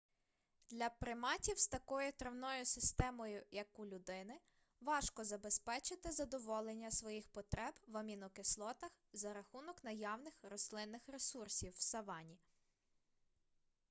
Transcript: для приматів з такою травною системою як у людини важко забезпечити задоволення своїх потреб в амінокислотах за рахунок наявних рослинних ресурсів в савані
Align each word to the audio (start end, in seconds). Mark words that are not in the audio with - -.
для 0.69 0.89
приматів 0.89 1.59
з 1.59 1.67
такою 1.67 2.11
травною 2.13 2.65
системою 2.65 3.43
як 3.51 3.79
у 3.79 3.85
людини 3.85 4.33
важко 4.81 5.23
забезпечити 5.23 6.11
задоволення 6.11 6.91
своїх 6.91 7.27
потреб 7.27 7.73
в 7.87 7.97
амінокислотах 7.97 8.91
за 9.13 9.33
рахунок 9.33 9.83
наявних 9.83 10.33
рослинних 10.43 11.01
ресурсів 11.07 11.73
в 11.73 11.81
савані 11.81 12.37